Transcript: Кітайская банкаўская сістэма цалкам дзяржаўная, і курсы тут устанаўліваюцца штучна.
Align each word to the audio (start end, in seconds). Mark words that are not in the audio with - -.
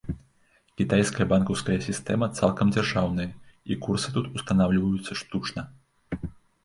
Кітайская 0.79 1.27
банкаўская 1.33 1.75
сістэма 1.87 2.29
цалкам 2.39 2.73
дзяржаўная, 2.77 3.29
і 3.75 3.77
курсы 3.87 4.09
тут 4.17 4.25
устанаўліваюцца 4.41 5.11
штучна. 5.21 5.61